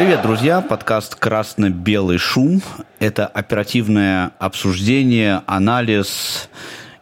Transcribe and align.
Привет, 0.00 0.22
друзья! 0.22 0.62
Подкаст 0.62 1.14
«Красно-белый 1.14 2.16
шум». 2.16 2.62
Это 3.00 3.26
оперативное 3.26 4.30
обсуждение, 4.38 5.42
анализ 5.46 6.48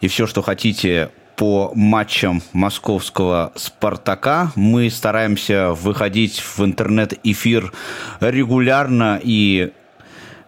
и 0.01 0.09
все, 0.09 0.27
что 0.27 0.43
хотите 0.43 1.11
по 1.37 1.71
матчам 1.77 2.43
московского 2.53 3.53
«Спартака». 3.55 4.51
Мы 4.57 4.91
стараемся 4.91 5.75
выходить 5.75 6.41
в 6.41 6.59
интернет-эфир 6.65 7.73
регулярно 8.19 9.21
и, 9.23 9.73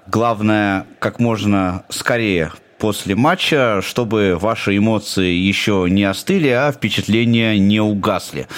главное, 0.09 0.87
как 0.99 1.21
можно 1.21 1.85
скорее 1.89 2.51
после 2.81 3.15
матча, 3.15 3.81
чтобы 3.83 4.37
ваши 4.41 4.77
эмоции 4.77 5.33
еще 5.33 5.87
не 5.89 6.03
остыли, 6.03 6.49
а 6.49 6.73
впечатления 6.73 7.59
не 7.59 7.79
угасли. 7.79 8.49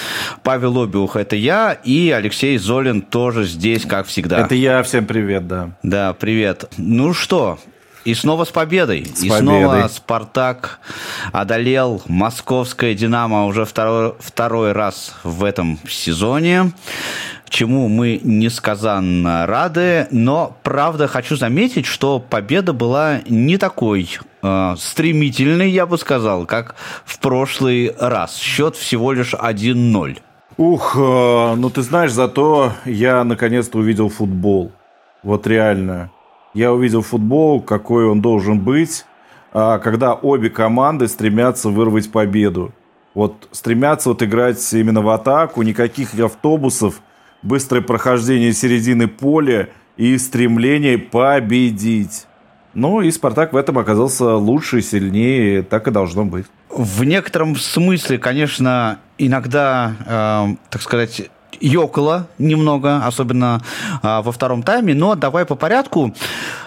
Павел 0.42 0.80
Обиух– 0.83 1.16
это 1.16 1.37
я, 1.37 1.73
и 1.73 2.10
Алексей 2.10 2.56
Золин 2.56 3.02
тоже 3.02 3.45
здесь, 3.45 3.84
как 3.84 4.06
всегда. 4.06 4.38
Это 4.38 4.55
я, 4.55 4.82
всем 4.82 5.05
привет, 5.06 5.46
да. 5.46 5.70
Да, 5.82 6.15
привет. 6.15 6.70
Ну 6.79 7.12
что, 7.12 7.59
и 8.05 8.15
снова 8.15 8.45
с 8.45 8.51
победой. 8.51 9.05
С 9.05 9.23
и 9.23 9.29
победой. 9.29 9.38
снова 9.41 9.88
Спартак 9.88 10.80
одолел 11.33 12.02
московское 12.06 12.95
Динамо 12.95 13.47
уже 13.47 13.65
второй, 13.65 14.15
второй 14.20 14.73
раз 14.73 15.15
в 15.24 15.45
этом 15.45 15.79
сезоне 15.88 16.73
чему 17.52 17.88
мы 17.88 18.19
несказанно 18.24 19.46
рады, 19.46 20.09
но, 20.10 20.57
правда, 20.62 21.07
хочу 21.07 21.37
заметить, 21.37 21.87
что 21.87 22.19
победа 22.19 22.73
была 22.73 23.20
не 23.29 23.59
такой 23.59 24.09
э, 24.43 24.74
стремительной, 24.79 25.71
я 25.71 25.87
бы 25.87 25.98
сказал, 25.98 26.46
как 26.46 26.74
в 27.05 27.19
прошлый 27.19 27.95
раз. 27.98 28.37
Счет 28.37 28.74
всего 28.74 29.13
лишь 29.13 29.35
1-0. 29.35 30.19
Ух, 30.57 30.96
э, 30.96 31.54
ну 31.57 31.71
ты 31.71 31.82
знаешь, 31.82 32.13
зато 32.13 32.73
я 32.85 33.23
наконец-то 33.23 33.79
увидел 33.79 34.09
футбол. 34.09 34.73
Вот 35.23 35.46
реально. 35.46 36.10
Я 36.54 36.72
увидел 36.72 37.02
футбол, 37.02 37.60
какой 37.60 38.06
он 38.06 38.20
должен 38.20 38.60
быть, 38.60 39.04
а, 39.52 39.78
когда 39.78 40.14
обе 40.14 40.50
команды 40.50 41.08
стремятся 41.08 41.68
вырвать 41.68 42.10
победу. 42.12 42.72
Вот 43.14 43.48
стремятся 43.52 44.10
вот 44.10 44.22
играть 44.22 44.73
именно 44.73 45.02
в 45.02 45.08
атаку, 45.08 45.62
никаких 45.62 46.18
автобусов– 46.18 47.00
быстрое 47.42 47.82
прохождение 47.82 48.52
середины 48.52 49.08
поля 49.08 49.68
и 49.96 50.16
стремление 50.18 50.98
победить. 50.98 52.26
Ну 52.74 53.02
и 53.02 53.10
Спартак 53.10 53.52
в 53.52 53.56
этом 53.56 53.78
оказался 53.78 54.36
лучше, 54.36 54.80
сильнее, 54.80 55.62
так 55.62 55.88
и 55.88 55.90
должно 55.90 56.24
быть. 56.24 56.46
В 56.70 57.04
некотором 57.04 57.56
смысле, 57.56 58.16
конечно, 58.18 58.98
иногда, 59.18 59.92
э, 60.06 60.56
так 60.70 60.80
сказать, 60.80 61.30
ёкало 61.60 62.26
немного, 62.38 63.04
особенно 63.06 63.62
э, 64.03 64.22
во 64.22 64.32
втором 64.32 64.62
тайме, 64.62 64.94
но 64.94 65.14
давай 65.14 65.44
по 65.44 65.54
порядку. 65.54 66.14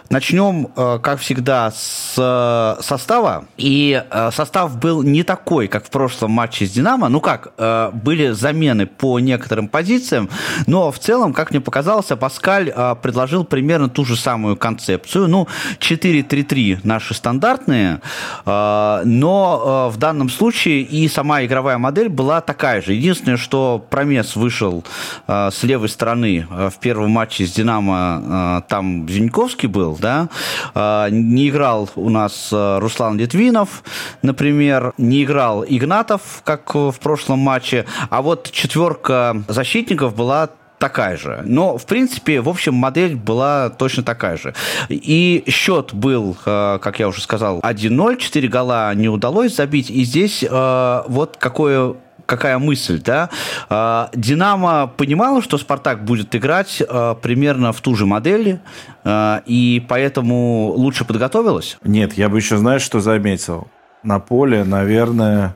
Начнем, 0.10 0.68
э, 0.76 1.00
как 1.02 1.20
всегда, 1.20 1.72
с 1.72 2.14
э, 2.18 2.82
состава. 2.82 3.46
И 3.58 4.04
э, 4.10 4.30
состав 4.32 4.78
был 4.78 5.02
не 5.02 5.24
такой, 5.24 5.68
как 5.68 5.86
в 5.86 5.90
прошлом 5.90 6.32
матче 6.32 6.68
с 6.68 6.72
«Динамо». 6.72 7.10
Ну 7.10 7.20
как, 7.20 7.54
были 7.94 8.32
замены 8.32 8.86
по 8.86 9.20
некоторым 9.20 9.68
позициям, 9.68 10.30
но 10.68 10.92
в 10.92 11.00
целом, 11.00 11.34
как 11.34 11.52
мне 11.52 11.62
показалось, 11.62 12.08
Паскаль 12.08 12.72
предложил 13.02 13.44
примерно 13.46 13.90
ту 13.90 14.06
же 14.06 14.16
самую 14.16 14.58
концепцию. 14.58 15.28
Ну, 15.28 15.48
4-3-3 15.80 16.80
наши 16.84 17.14
стандартные, 17.14 18.02
но 18.46 19.90
в 19.92 19.98
данном 19.98 20.30
случае 20.30 20.82
и 20.82 21.08
сама 21.08 21.44
игровая 21.46 21.78
модель 21.78 22.10
была 22.10 22.42
такая 22.42 22.82
же. 22.82 22.94
Единственное, 22.94 23.38
что 23.38 23.86
Промес 23.90 24.36
вышел 24.36 24.84
с 25.28 25.64
левой 25.64 25.90
стороны 25.90 26.46
в 26.50 26.76
первом 26.80 27.12
матче 27.12 27.46
с 27.46 27.52
«Динамо», 27.52 28.64
там 28.68 29.08
Зиньковский 29.08 29.68
был, 29.70 29.95
да, 30.00 30.30
а, 30.74 31.10
не 31.10 31.50
играл 31.50 31.90
у 31.96 32.10
нас 32.10 32.50
а, 32.52 32.80
Руслан 32.80 33.18
Литвинов, 33.18 33.84
например, 34.22 34.94
не 34.98 35.24
играл 35.24 35.66
Игнатов, 35.68 36.42
как 36.44 36.76
в 36.76 36.96
прошлом 37.02 37.40
матче, 37.40 37.86
а 38.10 38.22
вот 38.22 38.52
четверка 38.52 39.44
защитников 39.48 40.16
была 40.16 40.50
такая 40.78 41.18
же. 41.18 41.42
Но, 41.46 41.78
в 41.78 41.86
принципе, 41.86 42.42
в 42.42 42.50
общем, 42.50 42.74
модель 42.74 43.16
была 43.16 43.70
точно 43.70 44.04
такая 44.04 44.38
же. 44.38 44.54
И 44.90 45.44
счет 45.48 45.94
был, 45.94 46.38
а, 46.46 46.80
как 46.80 47.00
я 47.00 47.08
уже 47.08 47.22
сказал, 47.22 47.60
1-0, 47.62 48.18
4 48.18 48.48
гола 48.48 48.94
не 48.94 49.10
удалось 49.10 49.56
забить. 49.56 49.90
И 49.90 50.04
здесь 50.04 50.44
вот 50.50 51.38
какое 51.40 51.96
какая 52.26 52.60
мысль, 52.60 53.02
да? 53.02 53.30
А, 53.70 54.10
Динамо 54.14 54.88
понимала, 54.88 55.42
что 55.42 55.58
Спартак 55.58 56.04
будет 56.04 56.36
играть 56.36 56.82
а, 56.88 57.16
примерно 57.16 57.72
в 57.72 57.82
ту 57.82 57.96
же 57.96 58.06
модели, 58.06 58.60
а, 59.04 59.42
и 59.46 59.86
поэтому 59.88 60.74
лучше 60.76 61.06
подготовилась? 61.06 61.78
Нет, 61.84 62.14
я 62.14 62.30
бы 62.30 62.38
еще, 62.38 62.58
знаешь, 62.58 62.82
что 62.82 63.00
заметил? 63.00 63.68
На 64.04 64.20
поле, 64.20 64.64
наверное, 64.64 65.56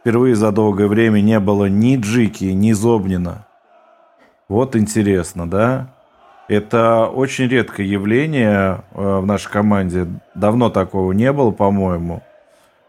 впервые 0.00 0.34
за 0.34 0.52
долгое 0.52 0.86
время 0.86 1.20
не 1.20 1.38
было 1.40 1.66
ни 1.66 1.96
Джики, 1.96 2.44
ни 2.44 2.72
Зобнина. 2.72 3.46
Вот 4.48 4.76
интересно, 4.76 5.48
да? 5.48 5.88
Это 6.48 7.06
очень 7.06 7.46
редкое 7.46 7.86
явление 7.86 8.82
в 8.90 9.24
нашей 9.24 9.48
команде. 9.50 10.08
Давно 10.34 10.68
такого 10.68 11.12
не 11.12 11.32
было, 11.32 11.52
по-моему. 11.52 12.24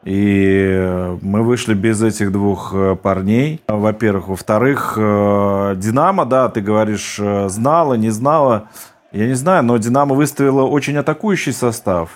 И 0.04 1.16
мы 1.22 1.44
вышли 1.44 1.76
без 1.76 2.02
этих 2.02 2.32
двух 2.32 2.74
э, 2.74 2.96
парней, 2.96 3.62
во-первых. 3.68 4.30
Во-вторых, 4.30 4.96
э, 4.98 5.76
Динамо, 5.78 6.26
да, 6.26 6.50
ты 6.50 6.62
говоришь, 6.62 7.18
э, 7.20 7.50
знала, 7.50 7.94
не 7.94 8.10
знала. 8.10 8.70
Я 9.12 9.28
не 9.28 9.36
знаю, 9.36 9.64
но 9.64 9.78
Динамо 9.78 10.16
выставила 10.16 10.64
очень 10.64 10.98
атакующий 10.98 11.54
состав. 11.54 12.10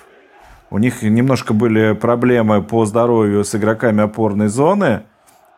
У 0.72 0.80
них 0.80 1.04
немножко 1.04 1.54
были 1.54 1.94
проблемы 1.94 2.64
по 2.64 2.86
здоровью 2.86 3.44
с 3.44 3.54
игроками 3.54 4.02
опорной 4.02 4.48
зоны. 4.48 5.04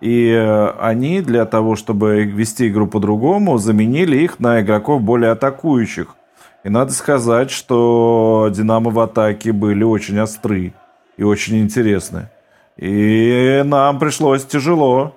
И 0.01 0.31
они 0.79 1.21
для 1.21 1.45
того, 1.45 1.75
чтобы 1.75 2.23
вести 2.23 2.67
игру 2.67 2.87
по-другому, 2.87 3.57
заменили 3.57 4.17
их 4.17 4.39
на 4.39 4.61
игроков 4.61 5.01
более 5.01 5.31
атакующих. 5.31 6.15
И 6.63 6.69
надо 6.69 6.91
сказать, 6.91 7.49
что 7.49 8.51
Динамо 8.53 8.91
в 8.91 8.99
атаке 8.99 9.53
были 9.53 9.83
очень 9.83 10.19
остры 10.19 10.73
и 11.17 11.23
очень 11.23 11.59
интересны. 11.59 12.29
И 12.77 13.61
нам 13.65 13.99
пришлось 13.99 14.45
тяжело, 14.45 15.15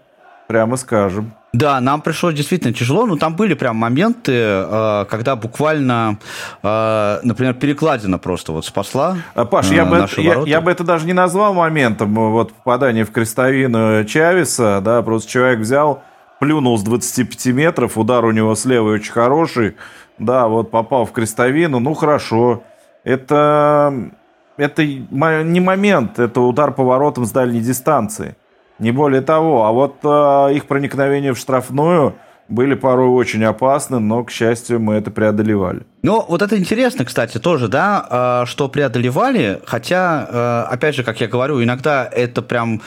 прямо 0.49 0.77
скажем. 0.77 1.33
Да, 1.53 1.81
нам 1.81 2.01
пришлось 2.01 2.35
действительно 2.35 2.73
тяжело, 2.73 3.07
но 3.07 3.17
там 3.17 3.35
были 3.35 3.55
прям 3.55 3.77
моменты, 3.77 4.33
э, 4.33 5.05
когда 5.11 5.35
буквально, 5.35 6.19
э, 6.63 7.19
например, 7.25 7.55
перекладина 7.55 8.19
просто 8.19 8.53
вот 8.53 8.65
спасла 8.65 9.17
а, 9.35 9.45
Паш, 9.45 9.71
я, 9.71 9.85
бы 9.85 9.97
это, 9.97 10.21
я, 10.21 10.43
я 10.47 10.61
бы 10.61 10.71
это 10.71 10.85
даже 10.85 11.07
не 11.07 11.13
назвал 11.13 11.53
моментом, 11.53 12.15
вот 12.15 12.53
попадание 12.53 13.05
в 13.05 13.11
крестовину 13.11 14.05
Чависа, 14.05 14.81
да, 14.81 15.03
просто 15.03 15.29
человек 15.29 15.59
взял, 15.59 16.05
плюнул 16.39 16.79
с 16.79 16.83
25 16.83 17.47
метров, 17.47 17.99
удар 17.99 18.25
у 18.25 18.31
него 18.31 18.55
слева 18.55 18.91
очень 18.93 19.13
хороший, 19.13 19.77
да, 20.19 20.47
вот 20.47 20.71
попал 20.71 21.05
в 21.05 21.11
крестовину, 21.11 21.81
ну 21.81 21.95
хорошо, 21.95 22.63
это 23.03 24.13
это 24.57 24.85
не 24.85 25.61
момент, 25.61 26.19
это 26.19 26.41
удар 26.41 26.73
поворотом 26.73 27.25
с 27.25 27.33
дальней 27.33 27.61
дистанции. 27.61 28.37
Не 28.79 28.93
более 28.93 29.21
того. 29.21 29.67
А 29.67 29.73
вот 29.73 29.97
э, 30.03 30.55
их 30.55 30.67
проникновение 30.67 31.35
в 31.35 31.39
штрафную 31.39 32.15
были 32.51 32.75
порой 32.75 33.09
очень 33.09 33.45
опасны, 33.45 33.99
но, 33.99 34.25
к 34.25 34.31
счастью, 34.31 34.81
мы 34.81 34.95
это 34.95 35.11
преодолевали. 35.11 35.83
Ну, 36.03 36.25
вот 36.27 36.43
это 36.43 36.59
интересно, 36.59 37.05
кстати, 37.05 37.39
тоже, 37.39 37.69
да, 37.69 38.45
что 38.47 38.69
преодолевали, 38.69 39.61
хотя, 39.67 40.65
опять 40.65 40.95
же, 40.95 41.05
как 41.05 41.21
я 41.21 41.29
говорю, 41.29 41.63
иногда 41.63 42.09
это 42.11 42.43
прям 42.43 42.81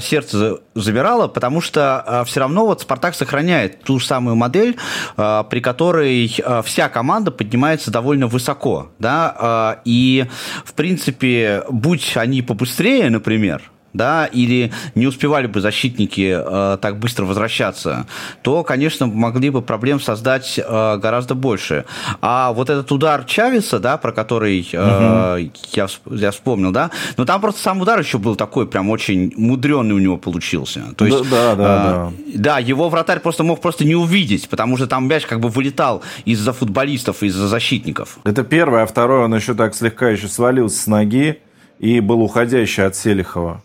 сердце 0.00 0.58
забирало, 0.74 1.26
потому 1.26 1.60
что 1.60 2.22
все 2.26 2.40
равно 2.40 2.66
вот 2.66 2.82
Спартак 2.82 3.14
сохраняет 3.14 3.82
ту 3.82 3.98
самую 3.98 4.36
модель, 4.36 4.76
при 5.16 5.60
которой 5.60 6.28
вся 6.64 6.88
команда 6.88 7.30
поднимается 7.30 7.90
довольно 7.90 8.26
высоко, 8.26 8.90
да, 8.98 9.80
и, 9.86 10.26
в 10.64 10.74
принципе, 10.74 11.64
будь 11.70 12.16
они 12.16 12.42
побыстрее, 12.42 13.08
например, 13.08 13.62
да, 13.92 14.26
или 14.26 14.72
не 14.94 15.06
успевали 15.06 15.46
бы 15.46 15.60
защитники 15.60 16.34
э, 16.36 16.78
так 16.80 16.98
быстро 16.98 17.24
возвращаться, 17.24 18.06
то, 18.42 18.62
конечно, 18.62 19.06
могли 19.06 19.50
бы 19.50 19.62
проблем 19.62 20.00
создать 20.00 20.58
э, 20.58 20.96
гораздо 20.98 21.34
больше. 21.34 21.84
А 22.20 22.52
вот 22.52 22.70
этот 22.70 22.90
удар 22.92 23.24
Чависа, 23.24 23.78
да, 23.78 23.96
про 23.96 24.12
который 24.12 24.68
э, 24.72 25.40
угу. 25.42 25.50
я, 25.72 25.88
я 26.10 26.30
вспомнил, 26.30 26.70
да, 26.70 26.90
но 27.16 27.24
там 27.24 27.40
просто 27.40 27.60
сам 27.60 27.80
удар 27.80 27.98
еще 27.98 28.18
был 28.18 28.36
такой 28.36 28.66
прям 28.66 28.90
очень 28.90 29.32
мудренный 29.36 29.94
у 29.94 29.98
него 29.98 30.16
получился. 30.16 30.82
То 30.96 31.06
есть, 31.06 31.30
да, 31.30 31.54
да, 31.54 31.56
да, 31.56 32.12
э, 32.16 32.32
да. 32.34 32.54
да, 32.54 32.58
его 32.58 32.88
вратарь 32.88 33.20
просто 33.20 33.42
мог 33.42 33.60
просто 33.60 33.84
не 33.84 33.94
увидеть, 33.94 34.48
потому 34.48 34.76
что 34.76 34.86
там 34.86 35.08
мяч 35.08 35.26
как 35.26 35.40
бы 35.40 35.48
вылетал 35.48 36.02
из-за 36.24 36.52
футболистов, 36.52 37.22
из-за 37.22 37.48
защитников. 37.48 38.18
Это 38.24 38.44
первое, 38.44 38.82
а 38.82 38.86
второе, 38.86 39.24
он 39.24 39.34
еще 39.34 39.54
так 39.54 39.74
слегка 39.74 40.10
еще 40.10 40.28
свалился 40.28 40.82
с 40.82 40.86
ноги 40.86 41.38
и 41.78 42.00
был 42.00 42.20
уходящий 42.22 42.84
от 42.84 42.94
Селихова. 42.94 43.62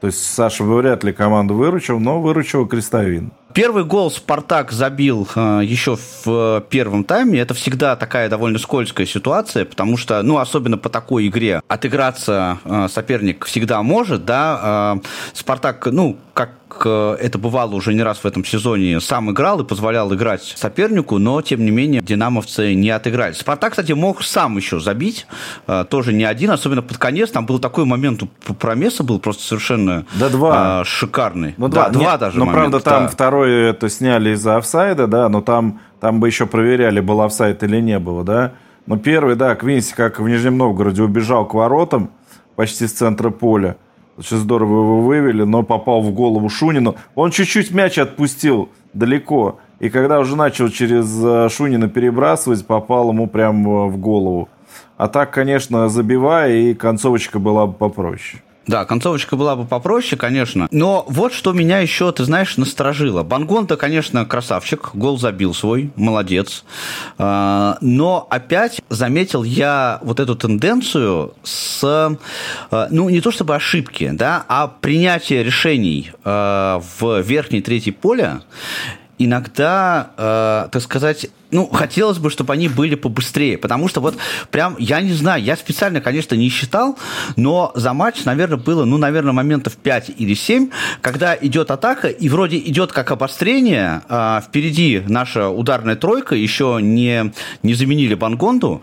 То 0.00 0.06
есть 0.06 0.34
Саша 0.34 0.64
вряд 0.64 1.04
ли 1.04 1.12
команду 1.12 1.54
выручил, 1.54 1.98
но 1.98 2.20
выручил 2.20 2.66
Крестовин. 2.66 3.32
Первый 3.54 3.84
гол 3.84 4.10
Спартак 4.10 4.70
забил 4.70 5.26
э, 5.34 5.62
еще 5.64 5.96
в 6.24 6.64
первом 6.68 7.02
тайме. 7.02 7.40
Это 7.40 7.54
всегда 7.54 7.96
такая 7.96 8.28
довольно 8.28 8.58
скользкая 8.58 9.06
ситуация, 9.06 9.64
потому 9.64 9.96
что, 9.96 10.22
ну, 10.22 10.38
особенно 10.38 10.78
по 10.78 10.88
такой 10.88 11.26
игре, 11.28 11.62
отыграться 11.66 12.58
э, 12.64 12.88
соперник 12.88 13.46
всегда 13.46 13.82
может, 13.82 14.24
да. 14.24 14.98
Э, 14.98 15.00
Спартак, 15.32 15.86
ну, 15.86 16.18
как 16.34 16.50
это 16.86 17.38
бывало 17.38 17.74
уже 17.74 17.94
не 17.94 18.02
раз 18.02 18.18
в 18.18 18.24
этом 18.24 18.44
сезоне, 18.44 19.00
сам 19.00 19.30
играл 19.30 19.60
и 19.60 19.64
позволял 19.64 20.12
играть 20.14 20.42
сопернику, 20.56 21.18
но, 21.18 21.40
тем 21.42 21.64
не 21.64 21.70
менее, 21.70 22.00
динамовцы 22.02 22.74
не 22.74 22.90
отыграли. 22.90 23.32
Спартак, 23.32 23.72
кстати, 23.72 23.92
мог 23.92 24.22
сам 24.22 24.56
еще 24.56 24.80
забить, 24.80 25.26
э, 25.66 25.84
тоже 25.88 26.12
не 26.12 26.24
один, 26.24 26.50
особенно 26.50 26.82
под 26.82 26.98
конец. 26.98 27.30
Там 27.30 27.46
был 27.46 27.58
такой 27.58 27.84
момент 27.84 28.22
у 28.22 28.54
Промеса, 28.54 29.04
был 29.04 29.18
просто 29.18 29.44
совершенно 29.44 30.06
да, 30.14 30.28
два. 30.28 30.80
Э, 30.82 30.84
шикарный. 30.84 31.54
Ну, 31.56 31.68
да, 31.68 31.88
два, 31.88 32.02
два 32.02 32.18
даже 32.18 32.38
Ну, 32.38 32.50
правда, 32.50 32.80
там 32.80 33.04
да. 33.04 33.08
второй 33.08 33.70
это 33.70 33.88
сняли 33.88 34.30
из-за 34.30 34.56
офсайда, 34.56 35.06
да, 35.06 35.28
но 35.28 35.40
там, 35.40 35.80
там 36.00 36.20
бы 36.20 36.28
еще 36.28 36.46
проверяли, 36.46 37.00
был 37.00 37.22
офсайд 37.22 37.62
или 37.62 37.80
не 37.80 37.98
было, 37.98 38.24
да. 38.24 38.52
Но 38.86 38.96
первый, 38.96 39.36
да, 39.36 39.54
Квинси, 39.54 39.94
как 39.94 40.18
в 40.18 40.28
Нижнем 40.28 40.56
Новгороде, 40.56 41.02
убежал 41.02 41.46
к 41.46 41.54
воротам 41.54 42.10
почти 42.56 42.86
с 42.86 42.92
центра 42.92 43.30
поля. 43.30 43.76
Очень 44.18 44.38
здорово 44.38 44.80
его 44.80 45.00
вывели, 45.00 45.44
но 45.44 45.62
попал 45.62 46.02
в 46.02 46.10
голову 46.10 46.48
Шунину. 46.48 46.96
Он 47.14 47.30
чуть-чуть 47.30 47.70
мяч 47.70 47.98
отпустил 47.98 48.68
далеко. 48.92 49.60
И 49.78 49.90
когда 49.90 50.18
уже 50.18 50.34
начал 50.34 50.70
через 50.70 51.06
э, 51.24 51.48
Шунина 51.48 51.88
перебрасывать, 51.88 52.66
попал 52.66 53.10
ему 53.10 53.28
прямо 53.28 53.86
в 53.86 53.96
голову. 53.96 54.48
А 54.96 55.06
так, 55.06 55.30
конечно, 55.30 55.88
забивая, 55.88 56.52
и 56.52 56.74
концовочка 56.74 57.38
была 57.38 57.68
бы 57.68 57.74
попроще. 57.74 58.42
Да, 58.68 58.84
концовочка 58.84 59.34
была 59.34 59.56
бы 59.56 59.64
попроще, 59.64 60.18
конечно. 60.18 60.68
Но 60.70 61.06
вот 61.08 61.32
что 61.32 61.52
меня 61.52 61.78
еще, 61.78 62.12
ты 62.12 62.24
знаешь, 62.24 62.58
насторожило. 62.58 63.22
Бангон-то, 63.22 63.78
конечно, 63.78 64.26
красавчик, 64.26 64.90
гол 64.92 65.18
забил 65.18 65.54
свой, 65.54 65.90
молодец. 65.96 66.64
А, 67.16 67.78
но 67.80 68.26
опять 68.28 68.82
заметил 68.90 69.42
я 69.42 69.98
вот 70.02 70.20
эту 70.20 70.36
тенденцию 70.36 71.32
с, 71.42 71.80
а, 71.82 72.88
ну, 72.90 73.08
не 73.08 73.22
то 73.22 73.30
чтобы 73.30 73.56
ошибки, 73.56 74.10
да, 74.12 74.44
а 74.48 74.68
принятие 74.68 75.42
решений 75.42 76.12
а, 76.24 76.82
в 76.98 77.20
верхней 77.22 77.62
трети 77.62 77.90
поля 77.90 78.42
иногда, 79.18 80.10
э, 80.16 80.68
так 80.70 80.82
сказать, 80.82 81.28
ну, 81.50 81.66
хотелось 81.66 82.18
бы, 82.18 82.30
чтобы 82.30 82.52
они 82.52 82.68
были 82.68 82.94
побыстрее, 82.94 83.56
потому 83.58 83.88
что 83.88 84.00
вот 84.00 84.16
прям, 84.50 84.76
я 84.78 85.00
не 85.00 85.12
знаю, 85.12 85.42
я 85.42 85.56
специально, 85.56 86.00
конечно, 86.00 86.34
не 86.34 86.48
считал, 86.50 86.98
но 87.36 87.72
за 87.74 87.92
матч, 87.94 88.24
наверное, 88.24 88.58
было, 88.58 88.84
ну, 88.84 88.98
наверное, 88.98 89.32
моментов 89.32 89.76
5 89.76 90.10
или 90.16 90.34
7, 90.34 90.70
когда 91.00 91.36
идет 91.40 91.70
атака, 91.70 92.08
и 92.08 92.28
вроде 92.28 92.58
идет 92.58 92.92
как 92.92 93.10
обострение, 93.10 94.02
э, 94.08 94.40
впереди 94.46 95.02
наша 95.08 95.48
ударная 95.48 95.96
тройка, 95.96 96.34
еще 96.34 96.78
не, 96.80 97.32
не 97.62 97.74
заменили 97.74 98.14
Бангонду, 98.14 98.82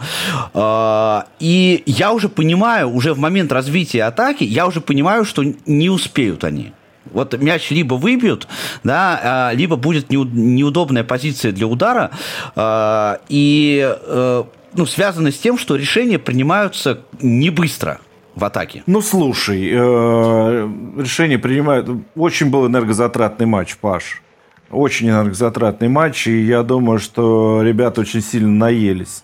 э, 0.54 1.22
и 1.40 1.84
я 1.86 2.12
уже 2.12 2.30
понимаю, 2.30 2.90
уже 2.90 3.14
в 3.14 3.20
момент 3.20 3.52
развития 3.52 4.04
атаки, 4.04 4.44
я 4.44 4.68
уже 4.68 4.82
понимаю, 4.82 5.24
что 5.26 5.44
не 5.66 5.90
успеют 5.90 6.44
они. 6.44 6.74
Вот 7.16 7.34
мяч 7.42 7.72
либо 7.72 7.94
выбьют, 7.94 8.46
да, 8.84 9.20
а, 9.24 9.52
либо 9.54 9.78
будет 9.78 10.10
неудобная 10.10 11.06
позиция 11.06 11.54
для 11.54 11.66
удара, 11.66 12.12
а, 12.58 13.22
и 13.30 13.90
э, 13.90 14.44
ну, 14.74 14.86
связано 14.86 15.32
с 15.32 15.38
тем, 15.38 15.58
что 15.58 15.78
решения 15.78 16.20
принимаются 16.20 17.00
не 17.22 17.50
быстро 17.50 18.02
в 18.36 18.44
атаке. 18.44 18.84
Ну, 18.86 19.00
слушай, 19.00 19.70
э, 19.72 20.70
решение 20.98 21.40
принимают... 21.40 21.90
Очень 22.16 22.50
был 22.50 22.68
энергозатратный 22.68 23.46
матч, 23.46 23.78
Паш. 23.78 24.22
Очень 24.70 25.10
энергозатратный 25.10 25.88
матч, 25.88 26.28
и 26.28 26.42
я 26.42 26.64
думаю, 26.64 27.00
что 27.00 27.62
ребята 27.64 28.02
очень 28.02 28.22
сильно 28.22 28.52
наелись. 28.52 29.24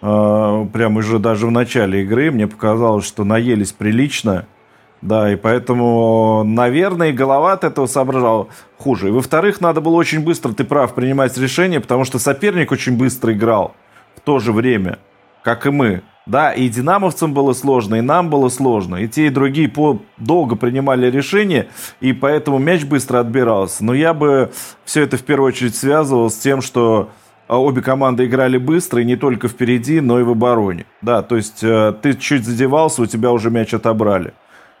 Э, 0.00 0.64
прямо 0.72 1.00
уже 1.00 1.18
даже 1.18 1.48
в 1.48 1.50
начале 1.50 2.02
игры 2.02 2.30
мне 2.30 2.46
показалось, 2.46 3.04
что 3.04 3.24
наелись 3.24 3.72
прилично– 3.72 4.46
да, 5.02 5.32
и 5.32 5.36
поэтому, 5.36 6.42
наверное, 6.44 7.12
голова 7.12 7.52
от 7.52 7.64
этого 7.64 7.86
соображал 7.86 8.48
хуже. 8.78 9.08
И 9.08 9.10
во-вторых, 9.10 9.60
надо 9.60 9.80
было 9.80 9.94
очень 9.94 10.24
быстро, 10.24 10.52
ты 10.52 10.64
прав, 10.64 10.94
принимать 10.94 11.36
решение, 11.36 11.80
потому 11.80 12.04
что 12.04 12.18
соперник 12.18 12.72
очень 12.72 12.96
быстро 12.96 13.32
играл 13.32 13.74
в 14.16 14.20
то 14.20 14.38
же 14.38 14.52
время, 14.52 14.98
как 15.42 15.66
и 15.66 15.70
мы. 15.70 16.02
Да, 16.26 16.52
и 16.52 16.68
динамовцам 16.68 17.32
было 17.32 17.52
сложно, 17.52 17.96
и 17.96 18.00
нам 18.00 18.30
было 18.30 18.48
сложно. 18.48 18.96
И 18.96 19.06
те, 19.06 19.26
и 19.26 19.30
другие 19.30 19.68
по 19.68 20.00
долго 20.16 20.56
принимали 20.56 21.08
решения, 21.08 21.68
и 22.00 22.12
поэтому 22.12 22.58
мяч 22.58 22.84
быстро 22.84 23.20
отбирался. 23.20 23.84
Но 23.84 23.94
я 23.94 24.12
бы 24.12 24.50
все 24.84 25.02
это 25.02 25.18
в 25.18 25.22
первую 25.22 25.48
очередь 25.48 25.76
связывал 25.76 26.30
с 26.30 26.36
тем, 26.36 26.62
что 26.62 27.10
а, 27.46 27.60
обе 27.60 27.80
команды 27.80 28.26
играли 28.26 28.58
быстро, 28.58 29.02
и 29.02 29.04
не 29.04 29.14
только 29.14 29.46
впереди, 29.46 30.00
но 30.00 30.18
и 30.18 30.24
в 30.24 30.30
обороне. 30.30 30.86
Да, 31.00 31.22
то 31.22 31.36
есть 31.36 31.62
э, 31.62 31.94
ты 32.02 32.14
чуть 32.14 32.44
задевался, 32.44 33.02
у 33.02 33.06
тебя 33.06 33.30
уже 33.30 33.50
мяч 33.50 33.72
отобрали 33.72 34.34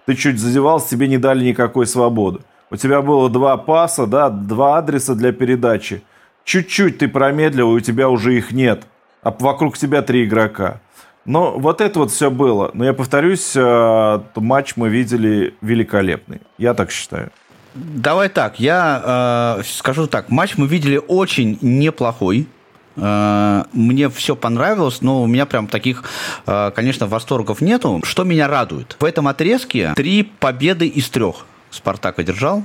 ты 0.06 0.14
чуть 0.14 0.38
задевался, 0.38 0.88
тебе 0.88 1.08
не 1.08 1.18
дали 1.18 1.44
никакой 1.44 1.86
свободы. 1.86 2.40
У 2.70 2.76
тебя 2.76 3.02
было 3.02 3.28
два 3.28 3.56
паса, 3.56 4.06
да, 4.06 4.30
два 4.30 4.78
адреса 4.78 5.14
для 5.14 5.32
передачи. 5.32 6.02
Чуть-чуть 6.44 6.98
ты 6.98 7.08
промедлил, 7.08 7.72
и 7.72 7.76
у 7.76 7.80
тебя 7.80 8.08
уже 8.08 8.36
их 8.36 8.52
нет. 8.52 8.84
А 9.22 9.34
вокруг 9.38 9.76
тебя 9.76 10.02
три 10.02 10.24
игрока. 10.24 10.80
Но 11.24 11.58
вот 11.58 11.80
это 11.80 11.98
вот 11.98 12.12
все 12.12 12.30
было. 12.30 12.70
Но 12.72 12.84
я 12.84 12.92
повторюсь, 12.92 13.52
э, 13.56 14.20
матч 14.36 14.74
мы 14.76 14.88
видели 14.88 15.54
великолепный. 15.60 16.40
Я 16.56 16.74
так 16.74 16.92
считаю. 16.92 17.30
Давай 17.74 18.28
так, 18.28 18.60
я 18.60 19.56
э, 19.58 19.62
скажу 19.64 20.06
так. 20.06 20.28
Матч 20.28 20.56
мы 20.56 20.68
видели 20.68 21.00
очень 21.08 21.58
неплохой. 21.60 22.46
Э, 22.96 23.64
мне 23.72 24.08
все 24.08 24.36
понравилось, 24.36 25.02
но 25.02 25.22
у 25.22 25.26
меня 25.26 25.46
прям 25.46 25.66
таких, 25.66 26.04
э, 26.46 26.70
конечно, 26.74 27.06
восторгов 27.06 27.60
нету. 27.60 28.00
Что 28.04 28.24
меня 28.24 28.48
радует? 28.48 28.96
В 28.98 29.04
этом 29.04 29.28
отрезке 29.28 29.92
три 29.94 30.22
победы 30.22 30.86
из 30.86 31.08
трех 31.08 31.46
Спартак 31.70 32.18
одержал. 32.18 32.64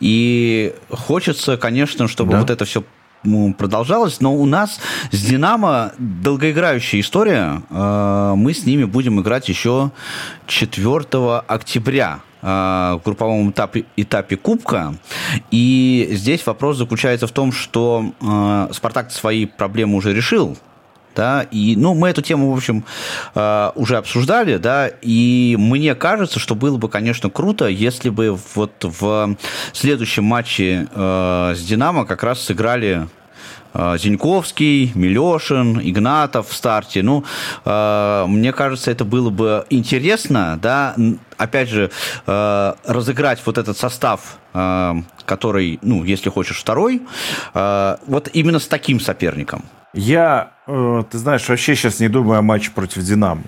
И 0.00 0.74
хочется, 0.90 1.56
конечно, 1.56 2.08
чтобы 2.08 2.32
да. 2.32 2.40
вот 2.40 2.50
это 2.50 2.64
все 2.64 2.82
продолжалось, 3.58 4.20
но 4.20 4.34
у 4.34 4.46
нас 4.46 4.80
с 5.12 5.22
Динамо 5.22 5.92
долгоиграющая 5.98 7.00
история. 7.00 7.62
Э, 7.70 8.34
мы 8.36 8.54
с 8.54 8.64
ними 8.64 8.84
будем 8.84 9.20
играть 9.20 9.48
еще 9.48 9.90
4 10.46 11.38
октября. 11.46 12.20
Э, 12.42 12.96
в 12.98 13.04
групповом 13.04 13.50
этапе, 13.50 13.84
этапе 13.96 14.36
Кубка. 14.36 14.94
И 15.50 16.08
здесь 16.12 16.46
вопрос 16.46 16.78
заключается 16.78 17.26
в 17.26 17.32
том, 17.32 17.52
что 17.52 18.12
э, 18.20 18.68
Спартак 18.72 19.10
свои 19.10 19.44
проблемы 19.44 19.96
уже 19.96 20.14
решил, 20.14 20.56
да, 21.14 21.42
и, 21.50 21.76
ну, 21.76 21.94
мы 21.94 22.08
эту 22.08 22.22
тему, 22.22 22.50
в 22.50 22.56
общем, 22.56 22.84
э, 23.34 23.70
уже 23.74 23.98
обсуждали, 23.98 24.56
да, 24.56 24.88
и 24.88 25.56
мне 25.58 25.94
кажется, 25.94 26.38
что 26.38 26.54
было 26.54 26.78
бы, 26.78 26.88
конечно, 26.88 27.28
круто, 27.28 27.66
если 27.66 28.08
бы 28.08 28.38
вот 28.54 28.72
в 28.80 29.36
следующем 29.72 30.24
матче 30.24 30.88
э, 30.90 31.54
с 31.56 31.62
«Динамо» 31.62 32.06
как 32.06 32.22
раз 32.22 32.40
сыграли 32.40 33.06
Зиньковский, 33.72 34.92
Милешин, 34.94 35.80
Игнатов 35.80 36.48
в 36.48 36.54
старте. 36.54 37.02
Ну, 37.02 37.24
э, 37.64 38.24
мне 38.26 38.52
кажется, 38.52 38.90
это 38.90 39.04
было 39.04 39.30
бы 39.30 39.64
интересно, 39.70 40.58
да, 40.60 40.96
опять 41.36 41.68
же, 41.68 41.90
э, 42.26 42.72
разыграть 42.84 43.40
вот 43.46 43.58
этот 43.58 43.78
состав, 43.78 44.38
который, 44.52 45.78
ну, 45.82 46.02
если 46.02 46.28
хочешь, 46.30 46.58
второй, 46.58 47.02
вот 47.54 48.28
именно 48.32 48.58
с 48.58 48.66
таким 48.66 48.98
соперником. 48.98 49.62
Я, 49.92 50.50
ты 50.66 51.18
знаешь, 51.18 51.48
вообще 51.48 51.76
сейчас 51.76 52.00
не 52.00 52.08
думаю 52.08 52.40
о 52.40 52.42
матче 52.42 52.72
против 52.72 53.04
«Динамо», 53.04 53.44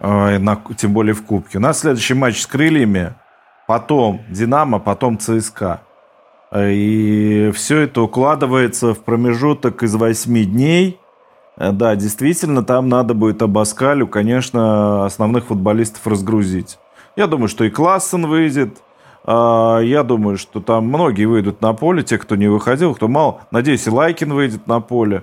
тем 0.00 0.92
более 0.92 1.14
в 1.14 1.22
Кубке. 1.22 1.58
У 1.58 1.60
нас 1.60 1.78
следующий 1.78 2.14
матч 2.14 2.40
с 2.40 2.46
«Крыльями», 2.48 3.14
потом 3.68 4.22
«Динамо», 4.28 4.80
потом 4.80 5.16
«ЦСКА». 5.16 5.82
И 6.54 7.50
все 7.54 7.80
это 7.80 8.02
укладывается 8.02 8.94
в 8.94 9.00
промежуток 9.00 9.82
из 9.82 9.94
8 9.94 10.44
дней. 10.44 10.98
Э, 11.56 11.72
да, 11.72 11.96
действительно, 11.96 12.62
там 12.62 12.88
надо 12.88 13.14
будет 13.14 13.40
Абаскалю, 13.42 14.06
конечно, 14.06 15.06
основных 15.06 15.46
футболистов 15.46 16.06
разгрузить. 16.06 16.78
Я 17.16 17.26
думаю, 17.26 17.48
что 17.48 17.64
и 17.64 17.70
Классен 17.70 18.26
выйдет. 18.26 18.82
А, 19.24 19.80
я 19.80 20.02
думаю, 20.02 20.36
что 20.36 20.60
там 20.60 20.86
многие 20.86 21.26
выйдут 21.26 21.60
на 21.60 21.72
поле, 21.74 22.02
те, 22.02 22.18
кто 22.18 22.36
не 22.36 22.48
выходил, 22.48 22.94
кто 22.94 23.08
мало. 23.08 23.40
Надеюсь, 23.50 23.86
и 23.86 23.90
Лайкин 23.90 24.32
выйдет 24.32 24.66
на 24.66 24.80
поле. 24.80 25.22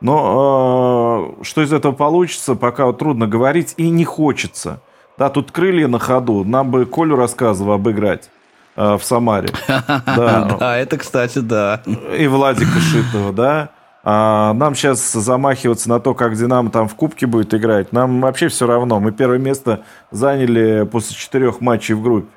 Но 0.00 1.34
э, 1.40 1.44
что 1.44 1.62
из 1.62 1.72
этого 1.72 1.92
получится, 1.92 2.54
пока 2.54 2.92
трудно 2.92 3.26
говорить 3.26 3.74
и 3.76 3.90
не 3.90 4.04
хочется. 4.04 4.80
Да, 5.16 5.28
тут 5.28 5.50
крылья 5.50 5.88
на 5.88 5.98
ходу. 5.98 6.44
Нам 6.44 6.70
бы 6.70 6.86
Колю 6.86 7.16
рассказывал 7.16 7.72
обыграть. 7.72 8.30
Э, 8.78 8.96
в 8.96 9.02
Самаре. 9.02 9.48
Да. 10.06 10.78
это, 10.78 10.98
кстати, 10.98 11.40
да. 11.40 11.82
И 12.16 12.28
Владика 12.28 12.78
Шитова, 12.78 13.32
да. 13.32 13.70
А 14.04 14.54
нам 14.54 14.76
сейчас 14.76 15.12
замахиваться 15.12 15.88
на 15.88 15.98
то, 15.98 16.14
как 16.14 16.36
Динамо 16.36 16.70
там 16.70 16.86
в 16.86 16.94
Кубке 16.94 17.26
будет 17.26 17.52
играть, 17.52 17.92
нам 17.92 18.20
вообще 18.20 18.46
все 18.46 18.66
равно. 18.66 19.00
Мы 19.00 19.10
первое 19.10 19.38
место 19.38 19.80
заняли 20.12 20.88
после 20.90 21.16
четырех 21.16 21.60
матчей 21.60 21.94
в 21.94 22.02
группе. 22.02 22.28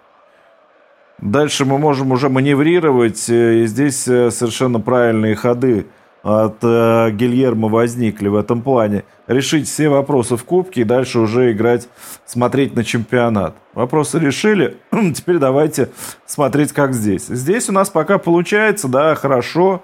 Дальше 1.19 1.65
мы 1.65 1.77
можем 1.77 2.11
уже 2.11 2.29
маневрировать, 2.29 3.29
и 3.29 3.67
здесь 3.67 4.01
совершенно 4.01 4.79
правильные 4.79 5.35
ходы 5.35 5.85
от 6.23 6.57
э, 6.61 7.09
Гильермо 7.11 7.67
возникли 7.67 8.27
в 8.27 8.35
этом 8.35 8.61
плане. 8.61 9.03
Решить 9.27 9.67
все 9.67 9.89
вопросы 9.89 10.37
в 10.37 10.43
Кубке 10.43 10.81
и 10.81 10.85
дальше 10.85 11.19
уже 11.19 11.51
играть, 11.51 11.87
смотреть 12.25 12.75
на 12.75 12.83
чемпионат. 12.83 13.55
Вопросы 13.73 14.19
решили, 14.19 14.77
теперь 15.15 15.37
давайте 15.37 15.89
смотреть, 16.25 16.73
как 16.73 16.93
здесь. 16.93 17.25
Здесь 17.27 17.69
у 17.69 17.71
нас 17.71 17.89
пока 17.89 18.17
получается, 18.17 18.87
да, 18.87 19.15
хорошо. 19.15 19.81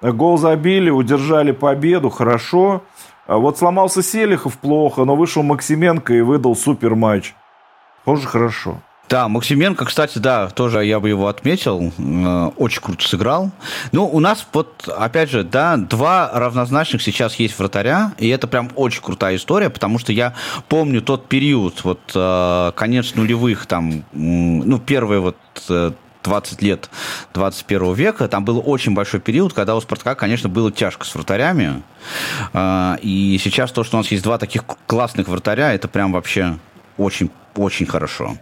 Гол 0.00 0.38
забили, 0.38 0.90
удержали 0.90 1.52
победу, 1.52 2.10
хорошо. 2.10 2.82
А 3.26 3.36
вот 3.36 3.58
сломался 3.58 4.02
Селихов 4.02 4.58
плохо, 4.58 5.04
но 5.04 5.16
вышел 5.16 5.42
Максименко 5.42 6.14
и 6.14 6.20
выдал 6.20 6.54
супер 6.54 6.94
матч. 6.94 7.34
Тоже 8.04 8.26
хорошо. 8.26 8.78
Да, 9.08 9.26
Максименко, 9.28 9.86
кстати, 9.86 10.18
да, 10.18 10.50
тоже 10.50 10.84
я 10.84 11.00
бы 11.00 11.08
его 11.08 11.28
отметил, 11.28 11.92
э, 11.96 12.50
очень 12.56 12.82
круто 12.82 13.08
сыграл. 13.08 13.50
Ну, 13.90 14.06
у 14.06 14.20
нас 14.20 14.46
вот, 14.52 14.86
опять 14.86 15.30
же, 15.30 15.44
да, 15.44 15.78
два 15.78 16.30
равнозначных 16.34 17.00
сейчас 17.00 17.36
есть 17.36 17.58
вратаря, 17.58 18.12
и 18.18 18.28
это 18.28 18.46
прям 18.46 18.70
очень 18.74 19.02
крутая 19.02 19.36
история, 19.36 19.70
потому 19.70 19.98
что 19.98 20.12
я 20.12 20.34
помню 20.68 21.00
тот 21.00 21.26
период, 21.26 21.84
вот, 21.84 22.00
э, 22.14 22.72
конец 22.76 23.14
нулевых, 23.14 23.64
там, 23.64 24.04
ну, 24.12 24.78
первые 24.78 25.20
вот 25.20 25.36
20 26.22 26.62
э, 26.62 26.66
лет 26.66 26.90
21 27.32 27.94
века, 27.94 28.28
там 28.28 28.44
был 28.44 28.62
очень 28.62 28.92
большой 28.92 29.20
период, 29.20 29.54
когда 29.54 29.74
у 29.74 29.80
«Спартака», 29.80 30.16
конечно, 30.16 30.50
было 30.50 30.70
тяжко 30.70 31.06
с 31.06 31.14
вратарями. 31.14 31.82
И 33.02 33.40
сейчас 33.42 33.72
то, 33.72 33.84
что 33.84 33.96
у 33.96 34.00
нас 34.00 34.10
есть 34.10 34.22
два 34.22 34.36
таких 34.36 34.64
классных 34.86 35.28
вратаря, 35.28 35.72
это 35.72 35.88
прям 35.88 36.12
вообще 36.12 36.58
очень 36.98 37.30
очень 37.56 37.86
хорошо. 37.86 38.36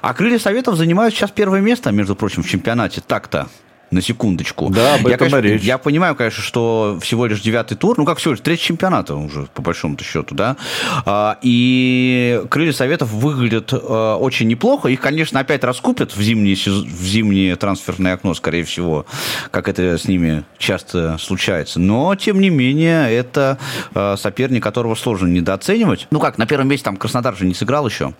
А 0.00 0.14
крылья 0.14 0.38
Советов 0.38 0.76
занимают 0.76 1.14
сейчас 1.14 1.30
первое 1.30 1.60
место, 1.60 1.90
между 1.90 2.14
прочим, 2.14 2.42
в 2.42 2.48
чемпионате. 2.48 3.00
Так-то 3.00 3.48
на 3.92 4.00
секундочку. 4.00 4.70
Да, 4.70 4.94
об 4.94 5.00
этом 5.00 5.10
я, 5.10 5.18
конечно, 5.18 5.38
речь. 5.38 5.62
Я 5.62 5.78
понимаю, 5.78 6.14
конечно, 6.14 6.42
что 6.42 6.98
всего 7.00 7.26
лишь 7.26 7.40
девятый 7.40 7.76
тур, 7.76 7.96
ну 7.98 8.04
как 8.04 8.18
всего 8.18 8.32
лишь 8.32 8.40
третий 8.40 8.64
чемпионата 8.64 9.14
уже, 9.14 9.46
по 9.54 9.62
большому-то 9.62 10.02
счету, 10.02 10.34
да. 10.34 10.56
А, 11.04 11.38
и 11.42 12.42
крылья 12.50 12.72
Советов 12.72 13.10
выглядят 13.10 13.70
а, 13.72 14.16
очень 14.16 14.48
неплохо. 14.48 14.88
Их, 14.88 15.00
конечно, 15.00 15.40
опять 15.40 15.62
раскупят 15.64 16.16
в 16.16 16.22
зимнее, 16.22 16.56
в 16.56 17.04
зимнее 17.04 17.56
трансферное 17.56 18.14
окно, 18.14 18.34
скорее 18.34 18.64
всего, 18.64 19.06
как 19.50 19.68
это 19.68 19.98
с 19.98 20.06
ними 20.06 20.44
часто 20.58 21.18
случается. 21.18 21.78
Но, 21.78 22.14
тем 22.14 22.40
не 22.40 22.50
менее, 22.50 23.12
это 23.12 23.58
а, 23.94 24.16
соперник, 24.16 24.62
которого 24.62 24.94
сложно 24.94 25.26
недооценивать. 25.26 26.06
Ну 26.10 26.20
как, 26.20 26.38
на 26.38 26.46
первом 26.46 26.68
месте 26.68 26.84
там 26.84 26.96
Краснодар 26.96 27.36
же 27.36 27.44
не 27.44 27.54
сыграл 27.54 27.86
еще. 27.86 28.14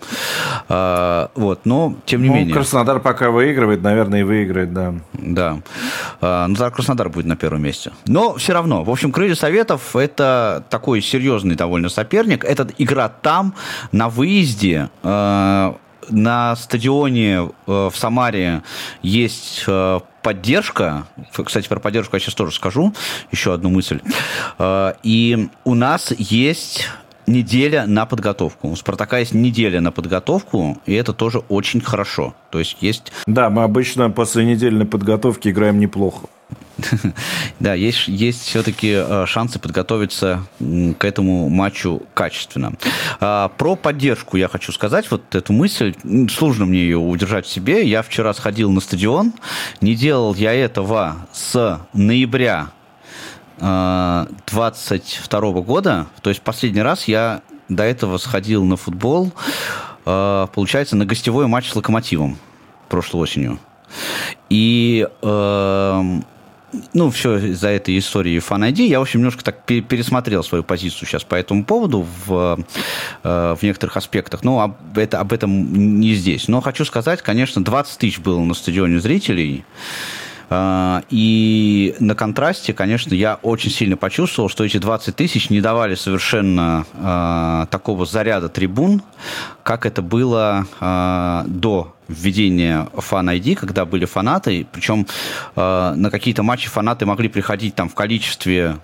А, 0.69 1.31
вот, 1.35 1.61
но, 1.65 1.95
тем 2.05 2.21
не 2.21 2.29
ну, 2.29 2.35
менее. 2.35 2.53
Краснодар 2.53 2.99
пока 2.99 3.31
выигрывает, 3.31 3.81
наверное, 3.81 4.21
и 4.21 4.23
выиграет, 4.23 4.73
да. 4.73 4.93
Да. 5.13 5.62
А, 6.21 6.47
ну, 6.47 6.55
тогда 6.55 6.71
Краснодар 6.71 7.09
будет 7.09 7.25
на 7.25 7.35
первом 7.35 7.61
месте. 7.61 7.91
Но 8.05 8.35
все 8.35 8.53
равно, 8.53 8.83
в 8.83 8.89
общем, 8.89 9.11
Крылья 9.11 9.35
Советов– 9.35 9.95
это 9.95 10.63
такой 10.69 11.01
серьезный 11.01 11.55
довольно 11.55 11.89
соперник. 11.89 12.43
Это 12.43 12.67
игра 12.77 13.09
там, 13.09 13.55
на 13.91 14.09
выезде, 14.09 14.89
а, 15.03 15.77
на 16.09 16.55
стадионе 16.55 17.51
а, 17.67 17.89
в 17.89 17.97
Самаре 17.97 18.63
есть 19.01 19.65
поддержка. 20.21 21.07
Кстати, 21.33 21.67
про 21.67 21.79
поддержку 21.79 22.15
я 22.15 22.19
сейчас 22.19 22.33
тоже 22.33 22.53
скажу. 22.55 22.93
Еще 23.31 23.53
одну 23.53 23.69
мысль. 23.69 23.99
И 25.03 25.49
у 25.65 25.73
нас 25.75 26.13
есть 26.17 26.87
неделя 27.27 27.85
на 27.85 28.05
подготовку. 28.05 28.69
У 28.69 28.75
«Спартака» 28.75 29.19
есть 29.19 29.33
неделя 29.33 29.81
на 29.81 29.91
подготовку, 29.91 30.77
и 30.85 30.93
это 30.93 31.13
тоже 31.13 31.39
очень 31.49 31.81
хорошо. 31.81 32.35
То 32.51 32.59
есть 32.59 32.77
есть... 32.81 33.11
Да, 33.25 33.49
мы 33.49 33.63
обычно 33.63 34.09
после 34.09 34.45
недельной 34.45 34.85
подготовки 34.85 35.49
играем 35.49 35.79
неплохо. 35.79 36.27
Да, 37.59 37.73
есть, 37.73 38.07
есть 38.07 38.41
все-таки 38.41 38.91
э, 38.95 39.25
шансы 39.25 39.59
подготовиться 39.59 40.43
к 40.59 41.05
этому 41.05 41.49
матчу 41.49 42.01
качественно. 42.13 42.73
А, 43.19 43.49
про 43.49 43.75
поддержку 43.75 44.37
я 44.37 44.47
хочу 44.47 44.71
сказать, 44.71 45.09
вот 45.11 45.35
эту 45.35 45.53
мысль, 45.53 45.95
сложно 46.29 46.65
мне 46.65 46.79
ее 46.79 46.97
удержать 46.97 47.45
в 47.45 47.49
себе. 47.49 47.87
Я 47.87 48.01
вчера 48.01 48.33
сходил 48.33 48.71
на 48.71 48.81
стадион, 48.81 49.33
не 49.81 49.95
делал 49.95 50.35
я 50.35 50.53
этого 50.53 51.27
с 51.31 51.79
ноября 51.93 52.71
22 53.57 55.51
года, 55.61 56.07
то 56.21 56.29
есть 56.29 56.41
последний 56.41 56.81
раз 56.81 57.07
я 57.07 57.41
до 57.69 57.83
этого 57.83 58.17
сходил 58.17 58.63
на 58.63 58.77
футбол, 58.77 59.31
э, 60.05 60.47
получается, 60.53 60.95
на 60.95 61.05
гостевой 61.05 61.47
матч 61.47 61.69
с 61.69 61.75
Локомотивом 61.75 62.37
прошлой 62.89 63.21
осенью. 63.21 63.59
И 64.49 65.07
эм, 65.21 66.25
ну, 66.93 67.09
все 67.11 67.37
из-за 67.37 67.69
этой 67.69 67.97
истории 67.97 68.37
Fan 68.39 68.71
ID, 68.71 68.87
я, 68.87 68.99
в 68.99 69.03
общем, 69.03 69.19
немножко 69.19 69.43
так 69.43 69.63
пересмотрел 69.65 70.43
свою 70.43 70.63
позицию 70.63 71.07
сейчас 71.07 71.23
по 71.23 71.35
этому 71.35 71.63
поводу 71.65 72.05
в, 72.25 72.59
э, 73.23 73.55
в 73.59 73.63
некоторых 73.63 73.97
аспектах. 73.97 74.43
Но 74.43 74.61
об, 74.61 74.97
это, 74.97 75.19
об 75.19 75.33
этом 75.33 75.99
не 75.99 76.13
здесь. 76.13 76.47
Но 76.47 76.61
хочу 76.61 76.85
сказать, 76.85 77.21
конечно, 77.21 77.63
20 77.63 77.97
тысяч 77.97 78.19
было 78.19 78.39
на 78.39 78.53
стадионе 78.53 78.99
зрителей. 78.99 79.65
А, 80.49 81.03
и 81.09 81.95
на 81.99 82.15
контрасте, 82.15 82.73
конечно, 82.73 83.13
я 83.13 83.39
очень 83.41 83.71
сильно 83.71 83.97
почувствовал, 83.97 84.49
что 84.49 84.63
эти 84.63 84.77
20 84.77 85.15
тысяч 85.15 85.49
не 85.49 85.61
давали 85.61 85.95
совершенно 85.95 86.85
э, 86.93 87.65
такого 87.71 88.05
заряда 88.05 88.49
трибун, 88.49 89.01
как 89.63 89.85
это 89.85 90.01
было 90.01 90.65
э, 90.79 91.43
до 91.47 91.95
введения 92.07 92.87
Fan 92.93 93.39
ID, 93.39 93.55
когда 93.55 93.85
были 93.85 94.05
фанаты, 94.05 94.67
причем 94.71 95.07
э, 95.55 95.93
на 95.95 96.09
какие-то 96.11 96.43
матчи 96.43 96.69
фанаты 96.69 97.05
могли 97.05 97.29
приходить 97.29 97.75
там 97.75 97.89
в 97.89 97.95
количестве 97.95 98.77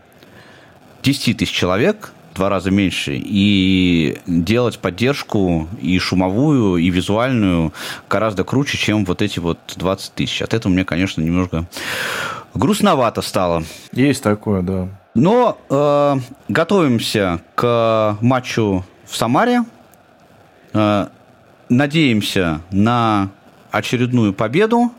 10 1.03 1.37
тысяч 1.37 1.51
человек, 1.51 2.13
два 2.39 2.47
раза 2.47 2.71
меньше, 2.71 3.19
и 3.21 4.17
делать 4.25 4.79
поддержку 4.79 5.67
и 5.81 5.99
шумовую, 5.99 6.77
и 6.77 6.89
визуальную 6.89 7.73
гораздо 8.09 8.45
круче, 8.45 8.77
чем 8.77 9.03
вот 9.03 9.21
эти 9.21 9.39
вот 9.39 9.59
20 9.75 10.13
тысяч. 10.13 10.41
От 10.41 10.53
этого 10.53 10.71
мне, 10.71 10.85
конечно, 10.85 11.21
немножко 11.21 11.67
грустновато 12.53 13.21
стало. 13.21 13.63
Есть 13.91 14.23
такое, 14.23 14.61
да. 14.61 14.87
Но 15.15 15.57
э, 15.69 16.15
готовимся 16.47 17.41
к 17.55 18.17
матчу 18.21 18.85
в 19.05 19.17
Самаре. 19.17 19.65
Э, 20.73 21.07
надеемся 21.67 22.61
на 22.71 23.31
очередную 23.69 24.33
победу. 24.33 24.93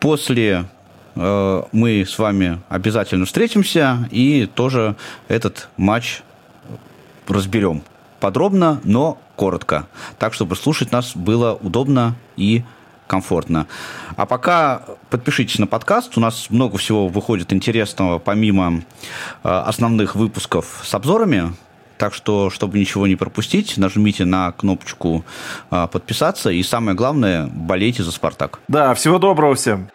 После 0.00 0.66
э, 1.14 1.62
мы 1.72 2.04
с 2.06 2.18
вами 2.18 2.60
обязательно 2.68 3.24
встретимся 3.24 4.06
и 4.10 4.44
тоже 4.54 4.96
этот 5.28 5.70
матч 5.78 6.22
разберем 7.34 7.82
подробно, 8.20 8.80
но 8.84 9.18
коротко, 9.36 9.86
так, 10.18 10.34
чтобы 10.34 10.56
слушать 10.56 10.92
нас 10.92 11.16
было 11.16 11.54
удобно 11.54 12.14
и 12.36 12.64
комфортно. 13.06 13.66
А 14.16 14.26
пока 14.26 14.82
подпишитесь 15.10 15.58
на 15.58 15.66
подкаст. 15.66 16.16
У 16.16 16.20
нас 16.20 16.50
много 16.50 16.78
всего 16.78 17.08
выходит 17.08 17.52
интересного, 17.52 18.18
помимо 18.18 18.82
э, 19.42 19.48
основных 19.48 20.14
выпусков 20.14 20.82
с 20.84 20.94
обзорами. 20.94 21.54
Так 21.96 22.14
что, 22.14 22.48
чтобы 22.50 22.78
ничего 22.78 23.08
не 23.08 23.16
пропустить, 23.16 23.76
нажмите 23.76 24.24
на 24.24 24.52
кнопочку 24.52 25.24
э, 25.70 25.88
подписаться. 25.90 26.50
И 26.50 26.62
самое 26.62 26.96
главное, 26.96 27.46
болейте 27.46 28.04
за 28.04 28.12
«Спартак». 28.12 28.60
Да, 28.68 28.94
всего 28.94 29.18
доброго 29.18 29.54
всем. 29.54 29.90